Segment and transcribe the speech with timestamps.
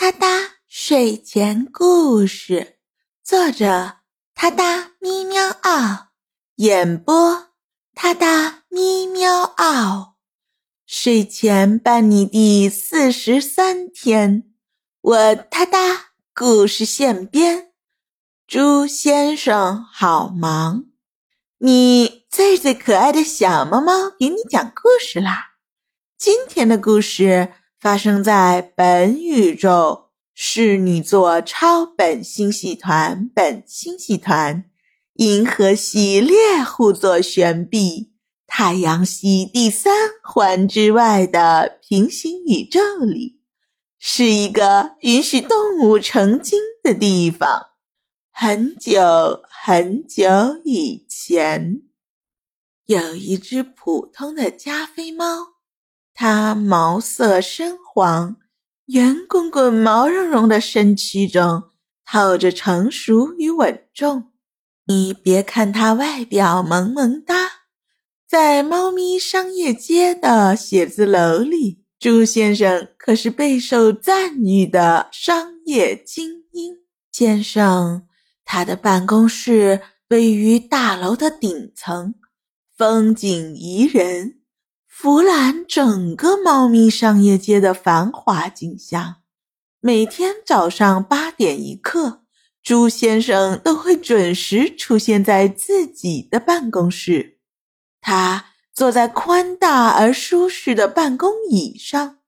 [0.00, 0.28] 哒哒
[0.68, 2.78] 睡前故事，
[3.24, 3.96] 作者：
[4.32, 6.10] 哒哒咪喵嗷，
[6.54, 7.48] 演播：
[7.96, 10.14] 哒哒咪喵嗷。
[10.86, 14.44] 睡前伴你第四十三天，
[15.00, 17.72] 我他哒故事现编。
[18.46, 20.84] 猪先生好忙，
[21.58, 25.54] 你最最可爱的小猫猫给你讲故事啦。
[26.16, 34.64] 今天的故事发生在本宇宙侍女座超本星系团本星系团
[35.14, 38.12] 银河系猎户座旋臂
[38.46, 39.92] 太阳系第三
[40.24, 43.40] 环之外的平行宇宙里，
[43.98, 47.66] 是一个允许动物成精的地方。
[48.32, 50.28] 很久很久
[50.64, 51.82] 以前，
[52.86, 55.57] 有一只普通的加菲猫，
[56.20, 58.38] 它毛色深黄，
[58.86, 61.62] 圆滚滚、毛茸茸的身躯中
[62.04, 64.32] 透着成熟与稳重。
[64.88, 67.48] 你别看它外表萌萌哒，
[68.28, 76.78] 在猫咪商业街的写字楼里，朱先生可是备受赞誉的商业精英
[77.12, 78.08] 先生。
[78.44, 82.16] 他的办公室位于大楼的顶层，
[82.76, 84.37] 风景宜人，
[84.88, 89.16] 俯览整个猫咪商业街的繁华景象。
[89.78, 92.24] 每天早上八点一刻，
[92.62, 97.38] 朱先生都会准时出现在自己的办公室。
[98.00, 102.18] 他坐在宽大而舒适的办公椅上，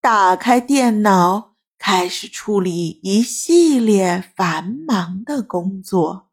[0.00, 1.52] 打开电脑。
[1.76, 6.30] 开始处理一系列繁忙的工作。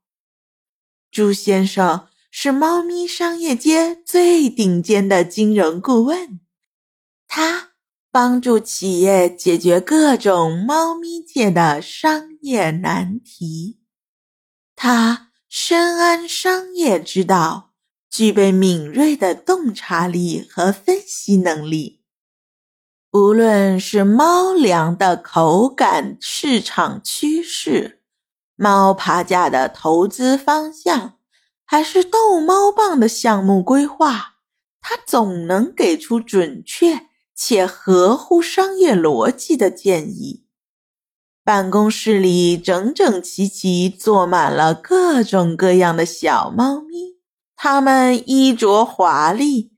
[1.12, 6.40] 朱先生是猫咪商业街最顶尖的金融顾问，
[7.28, 7.72] 他
[8.10, 13.82] 帮助企业解决各种猫咪界的商业难题。
[14.78, 17.74] 他深谙商业之道，
[18.10, 22.02] 具备敏锐的洞察力和分析能力。
[23.12, 28.02] 无论是猫粮的口感、市场趋势、
[28.56, 31.20] 猫爬架的投资方向，
[31.72, 34.34] 还是逗猫棒的项目规划，
[34.82, 40.44] 他总能给出准确且合乎商业逻辑的建议。
[41.46, 47.16] 办公室里整整齐齐坐满了各种各样的小猫咪，
[47.56, 49.72] 它们衣着华丽。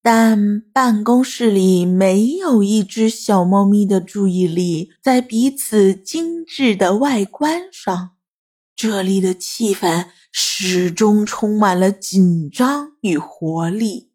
[0.00, 8.12] 但办公室里没有一只小猫咪的注意力在彼此精致的外观上，
[8.82, 14.12] 这里的气氛始终充满了紧张与活力。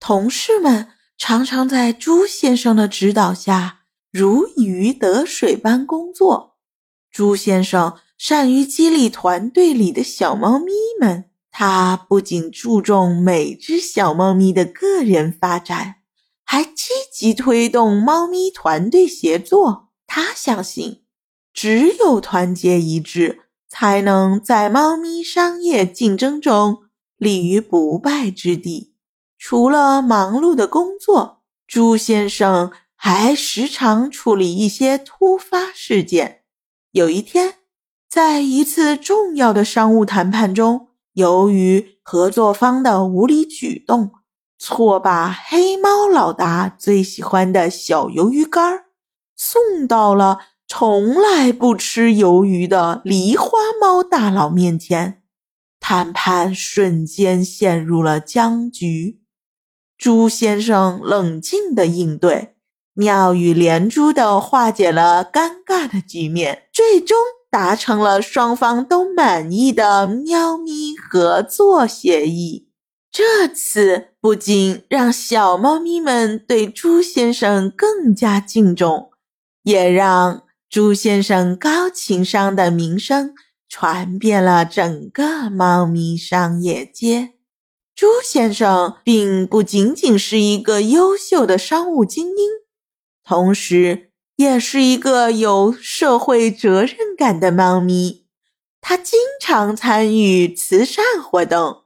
[0.00, 6.56] 同事们常常在朱先生的指导下如鱼得水般工作。
[7.12, 11.26] 朱先生善于激励团队里的小猫咪们。
[11.52, 15.98] 他不仅注重每只小猫咪的个人发展，
[16.42, 19.90] 还积极推动猫咪团队协作。
[20.08, 21.04] 他相信，
[21.54, 23.41] 只有团结一致，
[23.74, 26.82] 才能在猫咪商业竞争中
[27.16, 28.92] 立于不败之地。
[29.38, 36.42] 除了忙碌的工作，朱先生还时常处理一些突发事件。
[36.90, 37.54] 有一天，
[38.10, 44.12] 在一次重要的商务谈判中，由于合作方的无理举动，
[44.58, 48.84] 错把黑猫老大最喜欢的小鱿鱼干
[49.34, 50.40] 送到了
[50.74, 55.20] 从来不吃鱿鱼的狸花猫大佬面前，
[55.78, 59.20] 谈判瞬间陷入了僵局。
[59.98, 62.56] 朱先生冷静的应对，
[62.94, 67.18] 妙语连珠的化解了尴尬的局面，最终。
[67.50, 72.70] 达成了双方都满意的喵咪合作协议。
[73.10, 79.10] 这次不仅让小猫咪们对朱先生更加敬重，
[79.64, 83.34] 也让朱先生高情商的名声
[83.68, 87.34] 传遍了整个猫咪商业街。
[87.94, 92.48] 朱先生并不仅仅是一个优秀的商务精英，
[93.22, 94.08] 同时。
[94.36, 98.24] 也是一个有社会责任感的猫咪，
[98.80, 101.82] 他经常参与慈善活动，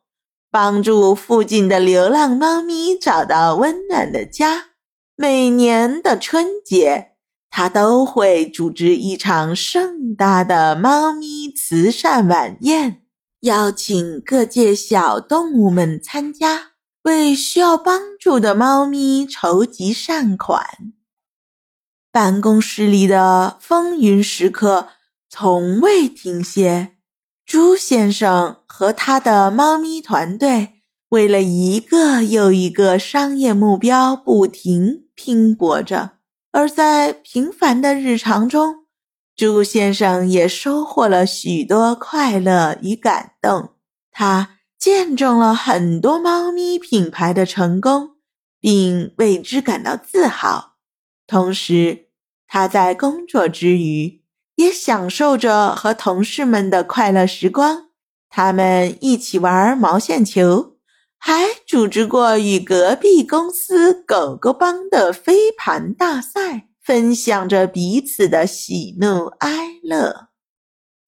[0.49, 4.67] 帮助附近的流浪猫咪找到温暖的家。
[5.17, 7.16] 每年的春节，
[7.59, 13.01] 他都会组织一场盛大的猫咪慈善晚宴，
[13.41, 16.73] 邀请各界小动物们参加，
[17.05, 20.67] 为需要帮助的猫咪筹集善款。
[22.13, 24.89] 办公室里的风云时刻
[25.31, 26.97] 从未停歇。
[27.47, 36.16] 朱先生和他的猫咪团队为了一个又一个商业目标不停拼搏着，
[36.57, 38.87] 而在平凡的日常中，
[39.37, 43.75] 朱先生也收获了许多快乐与感动。
[44.11, 48.13] 他见证了很多猫咪品牌的成功，
[48.59, 50.77] 并为之感到自豪。
[51.27, 52.07] 同时，
[52.49, 54.23] 他在工作之余。
[54.55, 57.89] 也享受着和同事们的快乐时光，
[58.31, 60.76] 他们一起玩毛线球，
[61.29, 70.29] 还组织过与隔壁公司狗狗帮的飞盘大赛，分享着彼此的喜怒哀乐。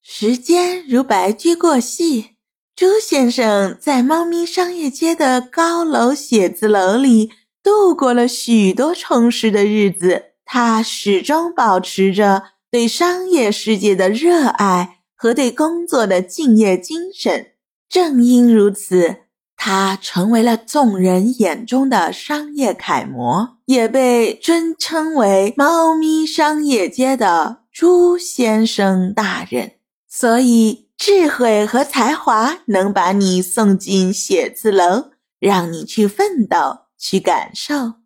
[0.03, 2.31] 时间如白驹过隙，
[2.75, 7.31] 朱先生在猫咪商业街的高楼写字楼里
[7.62, 10.32] 度过了许多充实的日子。
[10.44, 12.43] 他始终保持着。
[12.71, 17.53] 对商业世界的热爱和对工作的敬业精神，
[17.88, 19.21] 正因如此，
[19.58, 29.72] 他成为了众人眼中的商业楷模，也被尊称为“猫咪商业街的朱先生大人”。
[30.08, 37.96] 所以，智慧和才华能把你送进写字楼，让你去奋斗、去感受，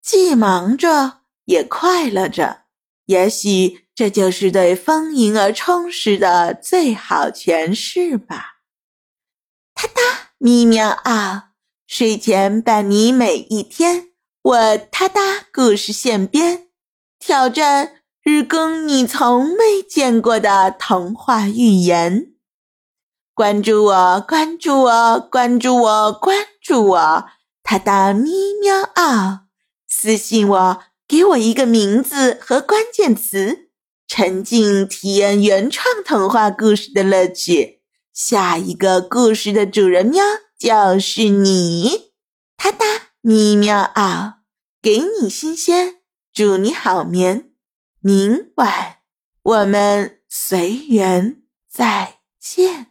[0.00, 2.58] 既忙着也快乐着。
[3.06, 3.88] 也许。
[3.98, 8.60] 这就是对丰盈而充实的最好诠释吧。
[9.74, 11.50] 哒哒咪喵啊，
[11.84, 14.10] 睡前伴你每一天。
[14.40, 15.20] 我哒哒
[15.52, 16.68] 故事现编，
[17.18, 22.34] 挑战日更你从没见过的童话寓言。
[23.34, 27.24] 关注我，关注我，关注我，关注我！
[27.64, 28.30] 哒哒咪
[28.62, 29.46] 喵啊，
[29.88, 33.70] 私信我，给我一个名字和关键词。
[34.06, 37.77] 沉浸体验原创童话故事的乐趣，
[38.18, 40.24] 下一个故事的主人喵
[40.58, 42.10] 就是你，
[42.56, 42.84] 哒哒
[43.20, 44.40] 咪喵嗷，
[44.82, 46.00] 给你新鲜，
[46.32, 47.52] 祝你好眠，
[48.00, 48.96] 明晚
[49.40, 52.88] 我们随缘再见。